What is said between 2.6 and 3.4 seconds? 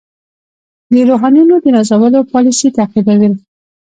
تعقیبول.